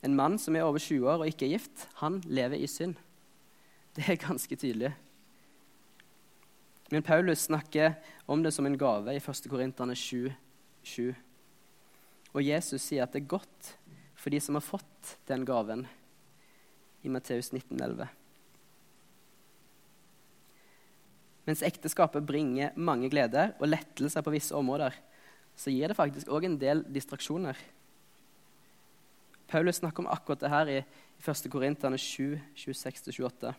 [0.03, 2.97] en mann som er over 20 år og ikke er gift, han lever i synd.
[3.95, 4.93] Det er ganske tydelig.
[6.93, 7.95] Men Paulus snakker
[8.27, 9.47] om det som en gave i 1.
[9.49, 10.33] Korinterne 7,
[10.83, 11.13] 7.
[12.33, 13.77] Og Jesus sier at det er godt
[14.17, 15.87] for de som har fått den gaven,
[17.03, 18.07] i Matteus 19, 11.
[21.49, 24.95] Mens ekteskapet bringer mange gleder og lettelser på visse områder,
[25.59, 27.59] så gir det faktisk òg en del distraksjoner.
[29.53, 30.79] Paulus snakker om akkurat det her i
[31.21, 31.49] 1.
[31.53, 33.51] Korinterne 7, 26-28.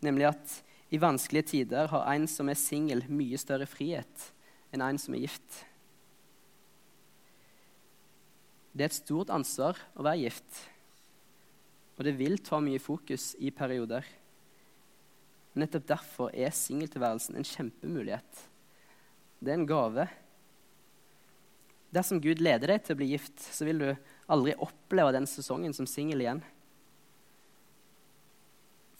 [0.00, 0.54] Nemlig at
[0.90, 4.30] i vanskelige tider har en som er singel, mye større frihet
[4.72, 5.58] enn en som er gift.
[8.72, 10.62] Det er et stort ansvar å være gift,
[11.98, 14.06] og det vil ta mye fokus i perioder.
[15.58, 18.44] Nettopp derfor er singeltilværelsen en kjempemulighet.
[19.36, 20.06] Det er en gave.
[21.90, 23.88] Dersom Gud leder deg til å bli gift, så vil du
[24.30, 26.42] aldri oppleve den sesongen som singel igjen.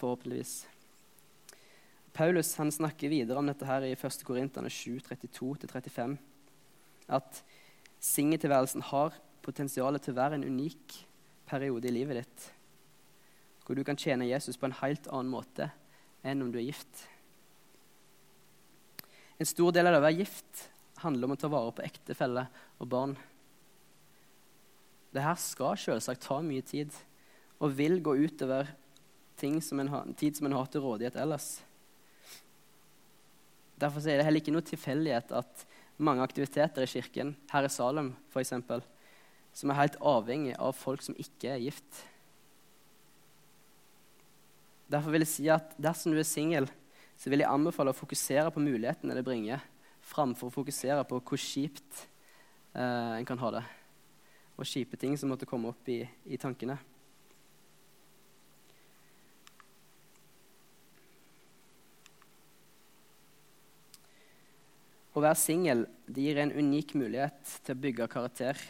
[0.01, 0.65] Forhåpentligvis.
[2.17, 4.25] Paulus han snakker videre om dette her i 1.
[4.27, 6.17] Korinterne 7, 32-35.
[7.15, 7.43] At
[8.03, 10.99] singeltilværelsen har potensialet til å være en unik
[11.51, 12.49] periode i livet ditt.
[13.65, 15.71] Hvor du kan tjene Jesus på en helt annen måte
[16.27, 17.07] enn om du er gift.
[19.39, 20.67] En stor del av det å være gift
[21.03, 22.47] handler om å ta vare på ektefelle
[22.79, 23.17] og barn.
[25.11, 26.95] Dette skal selvsagt ta mye tid
[27.61, 28.71] og vil gå utover
[29.41, 31.63] som har, tid som en har til rådighet ellers.
[33.81, 35.63] Derfor er det heller ikke noe tilfeldighet at
[35.97, 38.53] mange aktiviteter i kirken, her i Salem f.eks.,
[39.57, 42.03] som er helt avhengig av folk som ikke er gift.
[44.91, 46.69] Derfor vil jeg si at dersom du er singel,
[47.17, 49.65] så vil jeg anbefale å fokusere på mulighetene det bringer,
[50.11, 52.07] framfor å fokusere på hvor kjipt
[52.75, 53.65] eh, en kan ha det,
[54.59, 56.79] og kjipe ting som måtte komme opp i, i tankene.
[65.11, 65.83] Å være singel
[66.15, 68.61] gir en unik mulighet til å bygge karakter.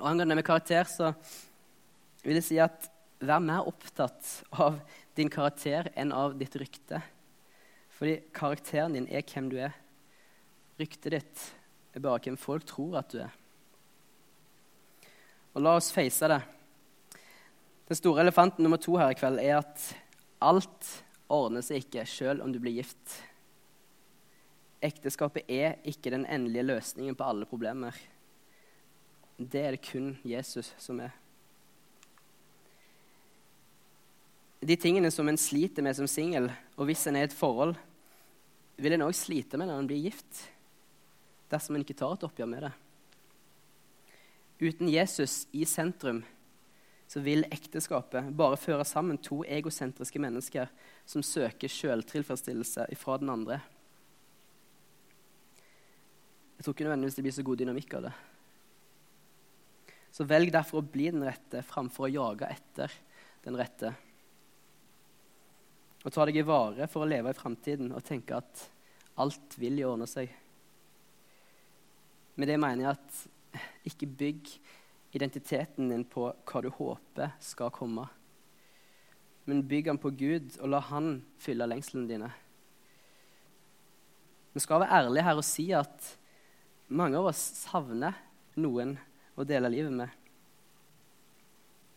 [0.00, 1.12] Og Angående med karakter så
[2.24, 2.88] vil jeg si at
[3.22, 4.28] vær mer opptatt
[4.60, 4.80] av
[5.16, 7.00] din karakter enn av ditt rykte.
[7.92, 9.76] Fordi karakteren din er hvem du er.
[10.80, 11.44] Ryktet ditt
[11.92, 13.34] er bare hvem folk tror at du er.
[15.52, 16.40] Og la oss face det.
[17.90, 19.90] Den store elefanten nummer to her i kveld er at
[20.42, 20.88] alt
[21.32, 23.18] ordner seg ikke sjøl om du blir gift.
[24.82, 27.94] Ekteskapet er ikke den endelige løsningen på alle problemer
[29.50, 31.12] det er det kun Jesus som er.
[34.62, 36.46] De tingene som en sliter med som singel,
[36.78, 37.74] og hvis en er i et forhold,
[38.78, 40.44] vil en òg slite med når en blir gift,
[41.50, 42.70] dersom en ikke tar et oppgjør med det.
[44.62, 46.22] Uten Jesus i sentrum
[47.10, 50.70] så vil ekteskapet bare føre sammen to egosentriske mennesker
[51.04, 53.58] som søker sjøltilfredsstillelse fra den andre.
[56.56, 58.14] Jeg tror ikke nødvendigvis det blir så god dynamikk av det.
[60.14, 62.94] Så velg derfor å bli den rette framfor å jage etter
[63.42, 63.90] den rette.
[66.02, 68.64] Og ta deg i vare for å leve i framtiden og tenke at
[69.22, 70.30] alt vil jo ordne seg.
[72.40, 74.50] Med det mener jeg at ikke bygg
[75.12, 78.06] identiteten din på hva du håper skal komme.
[79.44, 82.30] Men bygg den på Gud, og la Han fylle lengslene dine.
[84.52, 86.08] Vi skal være ærlige her og si at
[86.92, 88.16] mange av oss savner
[88.60, 88.94] noen
[89.36, 90.10] å dele livet med.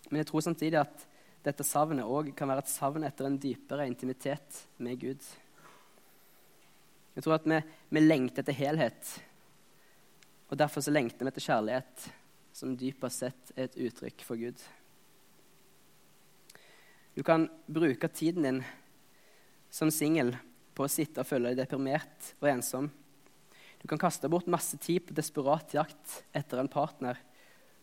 [0.10, 1.06] Men jeg tror samtidig at
[1.46, 5.22] dette savnet òg kan være et savn etter en dypere intimitet med Gud.
[7.16, 7.60] Jeg tror at vi,
[7.94, 9.12] vi lengter etter helhet,
[10.50, 12.08] og derfor så lengter vi etter kjærlighet,
[12.56, 14.58] som dypest sett er et uttrykk for Gud.
[17.16, 18.60] Du kan bruke tiden din
[19.72, 20.34] som singel
[20.76, 22.90] på å sitte og føle deg deprimert og ensom.
[23.80, 27.20] Du kan kaste bort masse tid på desperat jakt etter en partner,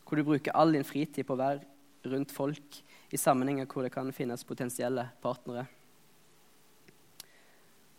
[0.05, 3.93] hvor du bruker all din fritid på å være rundt folk i sammenhenger hvor det
[3.93, 5.67] kan finnes potensielle partnere.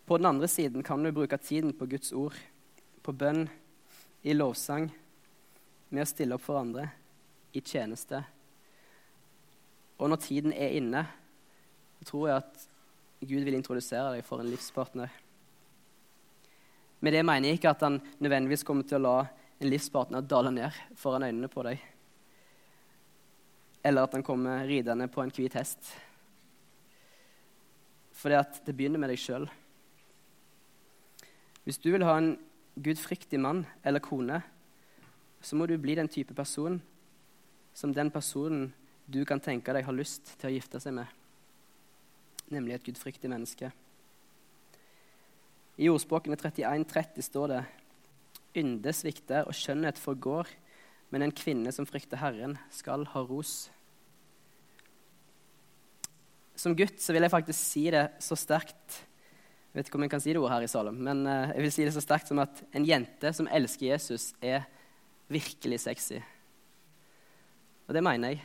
[0.06, 2.34] På den andre siden kan du bruke tiden på Guds ord,
[3.02, 3.46] på bønn,
[4.24, 4.90] i lovsang,
[5.90, 6.88] med å stille opp for andre,
[7.54, 8.24] i tjeneste.
[10.02, 11.06] Og når tiden er inne,
[12.04, 12.68] tror jeg at
[13.24, 15.14] Gud vil introdusere deg for en livspartner.
[17.04, 19.18] Med det mener jeg ikke at han nødvendigvis kommer til å la
[19.62, 21.93] en livspartner dale ned foran øynene på deg.
[23.84, 25.92] Eller at han kommer ridende på en hvit hest.
[28.16, 29.50] For det begynner med deg sjøl.
[31.64, 32.34] Hvis du vil ha en
[32.76, 34.42] gudfryktig mann eller kone,
[35.44, 36.80] så må du bli den type person
[37.74, 38.72] som den personen
[39.06, 41.08] du kan tenke deg har lyst til å gifte seg med,
[42.54, 43.72] nemlig et gudfryktig menneske.
[45.76, 47.64] I ordspråkene 31-30 står det
[48.62, 50.48] Ynde svikter og skjønnhet forgår,
[51.14, 53.68] men en kvinne som frykter Herren, skal ha ros.
[56.58, 59.02] Som gutt så vil jeg faktisk si det så sterkt
[59.74, 61.64] Jeg vet ikke om jeg kan si det ordet her i Salem, men eh, jeg
[61.66, 64.68] vil si det så sterkt som at en jente som elsker Jesus, er
[65.34, 66.20] virkelig sexy.
[67.88, 68.44] Og det mener jeg.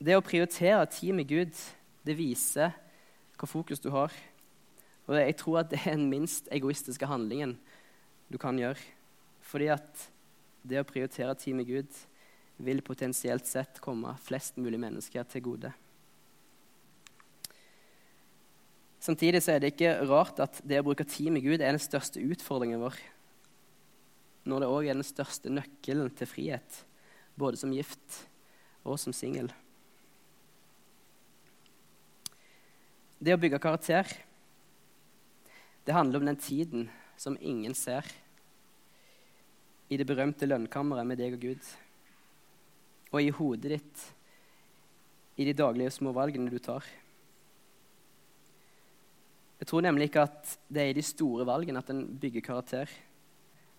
[0.00, 1.60] Det å prioritere tid med Gud,
[2.08, 2.72] det viser
[3.36, 4.16] hva fokus du har.
[5.04, 7.58] Og jeg tror at det er den minst egoistiske handlingen
[8.32, 8.80] du kan gjøre.
[9.44, 10.08] Fordi at
[10.64, 12.02] det å prioritere tid med Gud
[12.64, 15.72] vil potensielt sett komme flest mulig mennesker til gode.
[19.04, 22.22] Samtidig er det ikke rart at det å bruke tid med Gud er den største
[22.24, 22.96] utfordringen vår.
[24.48, 26.78] Når det òg er den største nøkkelen til frihet,
[27.36, 28.22] både som gift
[28.84, 29.50] og som singel.
[33.20, 34.08] Det å bygge karakter
[35.84, 36.88] det handler om den tiden
[37.20, 38.08] som ingen ser,
[39.90, 41.70] i det berømte lønnkammeret med deg og Gud,
[43.14, 44.04] og i hodet ditt,
[45.36, 46.86] i de daglige små valgene du tar.
[49.58, 52.90] Jeg tror nemlig ikke at det er i de store valgene at en bygger karakter,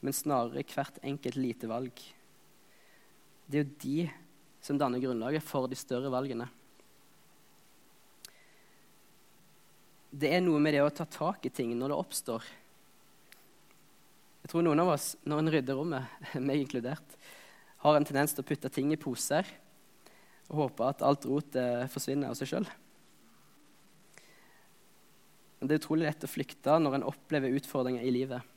[0.02, 2.04] men snarere hvert enkelt lite valg.
[3.48, 3.98] Det er jo de
[4.66, 6.48] som danner grunnlaget for de større valgene.
[10.16, 12.46] det er noe med det å ta tak i ting når det oppstår.
[14.46, 17.16] Jeg tror noen av oss, når en rydder rommet, meg inkludert,
[17.82, 19.48] har en tendens til å putte ting i poser
[20.52, 22.68] og håpe at alt rot eh, forsvinner av seg sjøl.
[25.66, 28.54] Det er utrolig lett å flykte når en opplever utfordringer i livet.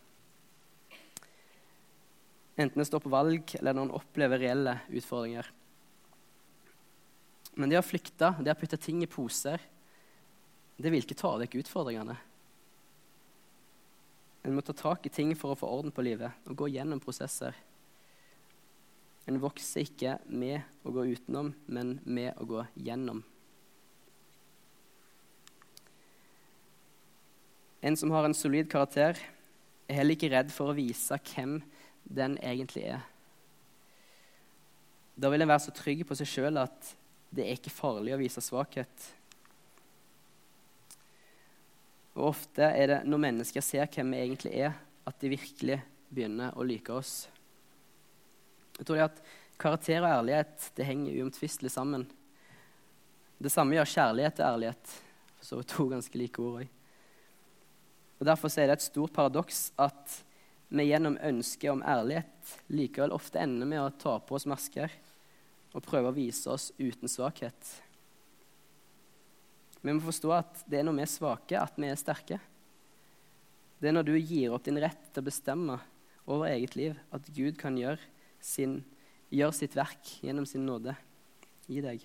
[2.60, 5.48] Enten det står på valg, eller når en opplever reelle utfordringer.
[7.56, 9.64] Men det å flykte, det å putte ting i poser,
[10.76, 12.20] det vil ikke ta vekk utfordringene.
[14.46, 17.00] En må ta tak i ting for å få orden på livet og gå gjennom
[17.02, 17.56] prosesser.
[19.28, 23.20] En vokser ikke med å gå utenom, men med å gå gjennom.
[27.84, 29.18] En som har en solid karakter,
[29.88, 31.58] er heller ikke redd for å vise hvem
[32.08, 33.04] den egentlig er.
[35.18, 36.94] Da vil en være så trygg på seg sjøl at
[37.34, 39.08] det er ikke farlig å vise svakhet.
[42.18, 44.74] Og ofte er det når mennesker ser hvem vi egentlig er,
[45.06, 45.78] at de virkelig
[46.10, 47.28] begynner å like oss.
[48.78, 49.20] Jeg tror at
[49.58, 52.04] Karakter og ærlighet det henger uomtvistelig sammen.
[53.38, 54.92] Det samme gjør kjærlighet og ærlighet.
[55.38, 56.74] For så to ganske like ord òg.
[58.26, 60.14] Derfor er det et stort paradoks at
[60.68, 64.90] vi gjennom ønsket om ærlighet likevel ofte ender med å ta på oss masker
[65.72, 67.58] og prøve å vise oss uten svakhet.
[69.82, 72.38] Vi må forstå at det er når vi er svake, at vi er sterke.
[73.78, 75.78] Det er når du gir opp din rett til å bestemme
[76.28, 78.00] over eget liv, at Gud kan gjøre,
[78.42, 78.80] sin,
[79.30, 80.94] gjøre sitt verk gjennom sin nåde
[81.70, 82.02] i deg.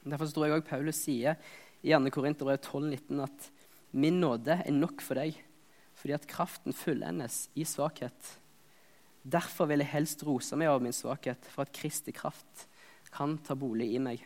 [0.00, 1.36] Derfor tror jeg òg Paulus sier
[1.84, 2.12] i 2.
[2.14, 3.48] Korinterbrev 12,19 at
[3.92, 5.36] min nåde er nok for deg,
[5.98, 8.36] fordi at kraften fullendes i svakhet.
[9.20, 12.66] Derfor vil jeg helst rose meg over min svakhet, for at Kristi kraft
[13.12, 14.22] kan ta bolig i meg.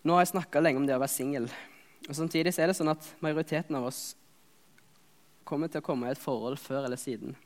[0.00, 1.46] Nå har jeg snakka lenge om det å være singel.
[2.08, 4.14] Og samtidig er det sånn at majoriteten av oss
[5.44, 7.36] kommer til å komme i et forhold før eller siden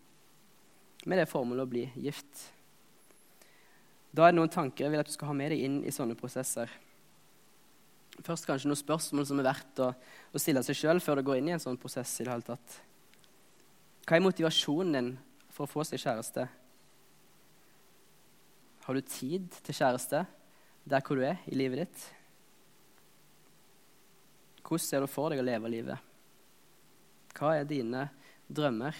[1.04, 2.46] med det formålet å bli gift.
[4.14, 5.92] Da er det noen tanker jeg vil at du skal ha med deg inn i
[5.92, 6.70] sånne prosesser.
[8.24, 11.40] Først kanskje noen spørsmål som er verdt å, å stille seg sjøl før du går
[11.40, 12.12] inn i en sånn prosess.
[12.20, 12.78] i det hele tatt.
[14.06, 15.12] Hva er motivasjonen din
[15.50, 16.46] for å få seg kjæreste?
[18.84, 20.26] Har du tid til kjæreste
[20.84, 22.04] der hvor du er i livet ditt?
[24.64, 26.12] Hvordan ser du for deg å leve livet?
[27.36, 28.06] Hva er dine
[28.48, 28.96] drømmer?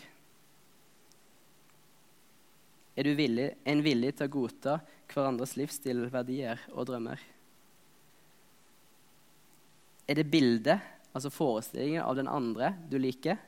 [2.94, 4.76] Er du villig, en villig til å godta
[5.10, 7.22] hverandres livsstil, verdier og drømmer?
[10.04, 10.84] Er det bildet,
[11.16, 13.40] altså forestillingen av den andre, du liker?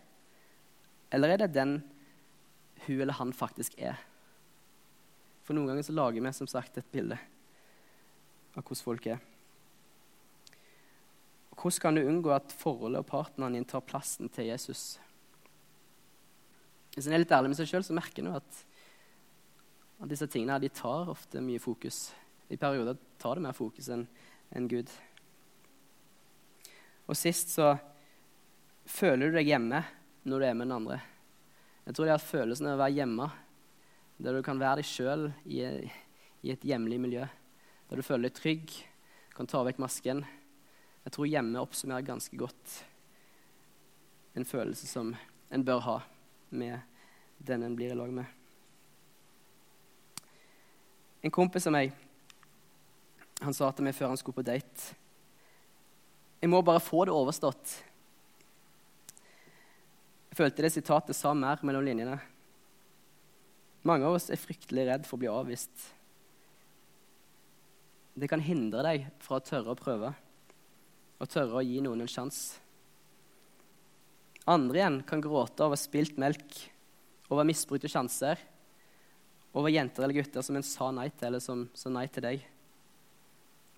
[1.12, 1.78] Eller er det den
[2.86, 4.00] hun eller han faktisk er?
[5.46, 7.18] For noen ganger så lager vi som sagt et bilde
[8.56, 9.20] av hvordan folk er.
[11.56, 14.98] Hvordan kan du unngå at forholdet og partneren din tar plassen til Jesus?
[16.94, 18.60] Hvis en er litt ærlig med seg sjøl, så merker en at,
[20.00, 22.10] at, disse tingene de tar ofte mye fokus.
[22.48, 24.06] I perioder tar det mer fokus enn
[24.56, 24.92] en Gud.
[27.06, 27.74] Og sist så
[28.86, 29.82] føler du deg hjemme
[30.26, 31.00] når du er med den andre.
[31.86, 33.28] Jeg tror det er følelsen av å være hjemme,
[34.18, 35.60] der du kan være deg sjøl i,
[36.42, 37.26] i, et hjemlig miljø,
[37.90, 38.72] der du føler deg trygg,
[39.36, 40.24] kan ta vekk masken.
[41.06, 42.72] Jeg tror hjemme oppsummerer ganske godt
[44.34, 45.12] en følelse som
[45.54, 46.00] en bør ha
[46.50, 46.80] med
[47.38, 48.26] den en blir i lag med.
[51.22, 51.94] En kompis av meg
[53.38, 54.94] han sa til meg før han skulle på date
[56.40, 57.78] Jeg må bare få det overstått.
[60.30, 62.18] Jeg følte det sitatet sa mer mellom linjene.
[63.86, 65.90] Mange av oss er fryktelig redd for å bli avvist.
[68.18, 70.16] Det kan hindre deg fra å tørre å prøve
[71.16, 72.60] og tørre å gi noen en sjanse.
[74.46, 76.58] Andre igjen kan gråte over spilt melk,
[77.32, 78.38] over misbrukte sjanser,
[79.56, 82.44] over jenter eller gutter som en sa nei til, eller som sa nei til deg.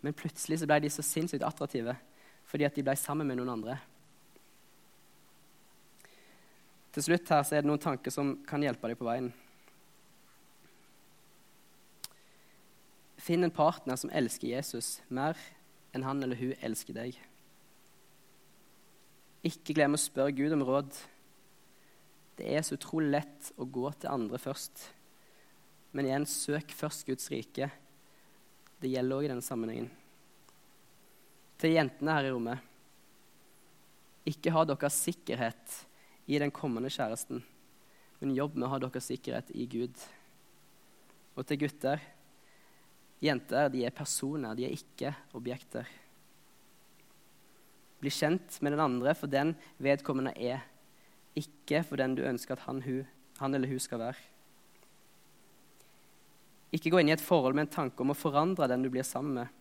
[0.04, 1.96] Men plutselig så ble de så sinnssykt attraktive
[2.48, 3.74] fordi at de ble sammen med noen andre.
[6.96, 9.28] Til slutt her så er det noen tanker som kan hjelpe deg på veien.
[13.20, 15.36] Finn en partner som elsker Jesus mer
[15.98, 17.18] enn han eller hun elsker deg.
[19.46, 20.94] Ikke glem å spørre Gud om råd.
[22.38, 24.86] Det er så utrolig lett å gå til andre først.
[25.94, 27.70] Men igjen, søk først Guds rike.
[28.78, 29.90] Det gjelder òg i denne sammenhengen.
[31.58, 32.66] Til jentene her i rommet
[34.28, 35.78] ikke ha deres sikkerhet
[36.28, 37.40] i den kommende kjæresten,
[38.20, 39.94] men jobb med å ha deres sikkerhet i Gud.
[41.38, 42.02] Og til gutter
[43.22, 45.88] jenter de er personer, de er ikke objekter.
[47.98, 50.62] Bli kjent med den andre for den vedkommende er,
[51.38, 53.06] ikke for den du ønsker at han, hun,
[53.38, 54.26] han eller hun skal være.
[56.74, 59.06] Ikke gå inn i et forhold med en tanke om å forandre den du blir
[59.06, 59.54] sammen med.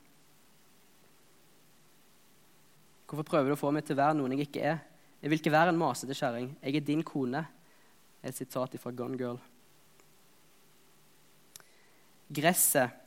[3.08, 4.82] Hvorfor prøver du å få meg til å være noen jeg ikke er?
[5.22, 6.52] Jeg vil ikke være en masete kjerring.
[6.62, 7.46] Jeg er din kone.
[8.26, 9.38] Et sitat fra Gone Girl.
[12.34, 13.07] Gresset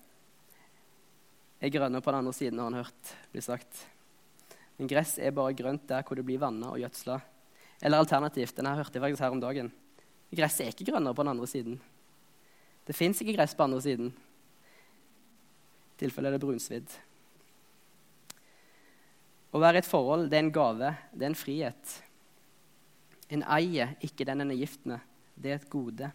[1.60, 3.84] er grønnere på den andre siden, har han hørt bli sagt.
[4.78, 7.18] Men gress er bare grønt der hvor det blir vanna og gjødsla.
[7.82, 9.70] Eller alternativt, denne hørte jeg faktisk her om dagen.
[10.32, 11.80] Gresset er ikke grønnere på den andre siden.
[12.86, 14.12] Det fins ikke gress på den andre siden.
[15.94, 16.96] I tilfelle er det brunsvidd.
[19.50, 21.94] Å være i et forhold det er en gave, det er en frihet.
[23.30, 25.02] En eier ikke den en er gift med.
[25.34, 26.10] Det er et gode.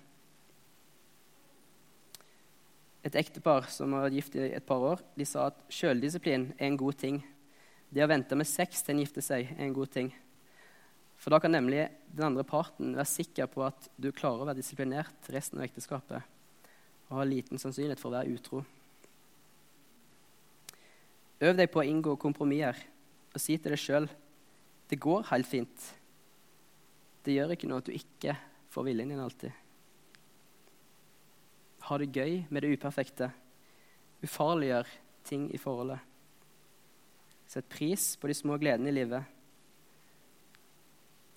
[3.06, 6.70] Et ektepar som har vært gift i et par år, de sa at sjøldisiplin er
[6.72, 7.20] en god ting.
[7.94, 10.10] Det å vente med sex til en gifter seg, er en god ting.
[11.22, 14.60] For da kan nemlig den andre parten være sikker på at du klarer å være
[14.60, 16.32] disiplinert resten av ekteskapet
[17.06, 18.64] og har liten sannsynlighet for å være utro.
[21.46, 22.80] Øv deg på å inngå kompromisser
[23.36, 24.10] og si til deg sjøl
[24.90, 25.86] det går helt fint.
[27.26, 28.36] Det gjør ikke noe at du ikke
[28.74, 29.65] får viljen din alltid.
[31.86, 33.30] Ha det gøy med det uperfekte.
[34.26, 34.90] Ufarliggjør
[35.26, 36.00] ting i forholdet.
[37.48, 39.34] Sett pris på de små gledene i livet.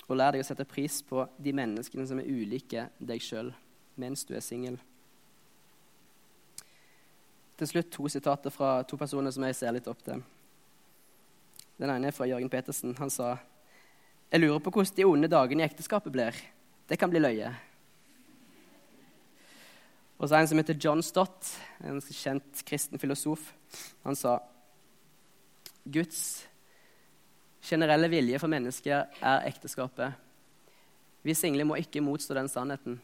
[0.08, 3.52] Og lær deg å sette pris på de menneskene som er ulike deg sjøl,
[4.00, 4.78] mens du er singel.
[7.58, 10.22] Til slutt to sitater fra to personer som jeg ser litt opp til.
[11.78, 12.96] Den ene er fra Jørgen Petersen.
[12.98, 13.36] Han sa
[14.28, 16.36] jeg lurer på hvordan de onde dagene i ekteskapet blir.
[16.88, 17.52] Det kan bli løye.
[20.18, 21.50] Og så er det en som heter John Stott,
[21.86, 23.52] en kjent kristen filosof.
[24.02, 24.38] Han sa
[25.86, 26.48] Guds
[27.62, 30.16] generelle vilje for mennesker er ekteskapet.
[31.22, 32.98] Vi single må ikke motstå den sannheten.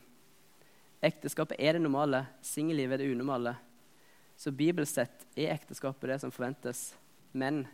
[1.04, 3.54] Ekteskapet er det normale, singellivet er det unormale.
[4.36, 6.94] Så bibelsett er ekteskapet det som forventes,
[7.32, 7.64] men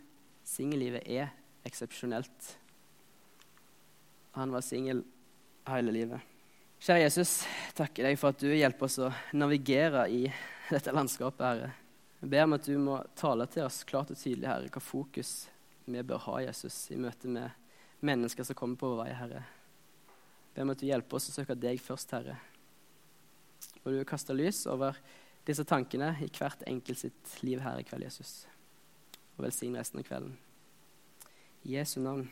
[0.45, 1.31] singellivet er
[1.65, 2.57] eksepsjonelt.
[4.37, 5.01] Han var singel
[5.67, 6.30] hele livet.
[6.81, 7.43] Kjære Jesus,
[7.77, 10.23] takker deg for at du hjelper oss å navigere i
[10.65, 11.67] dette landskapet, Herre.
[12.23, 15.45] Jeg ber om at du må tale til oss klart og tydelig, Herre, hva fokus
[15.85, 17.53] vi bør ha, Jesus, i møte med
[18.01, 19.43] mennesker som kommer på vår vei, Herre.
[19.45, 22.39] Jeg ber om at du hjelper oss å søke deg først, Herre.
[23.83, 24.97] Og du kaster lys over
[25.45, 28.47] disse tankene i hvert enkelt sitt liv her i kveld, Jesus.
[29.37, 30.33] Og velsign resten av kvelden.
[31.61, 32.25] I Jesu navn.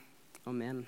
[0.50, 0.88] Amen.